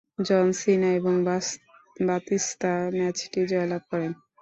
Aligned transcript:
জন 0.27 0.47
Cena 0.59 0.89
এবং 0.99 1.13
Batista 1.99 2.71
ম্যাচটি 2.93 3.39
জয়লাভ 3.51 3.83
করেন। 3.91 4.11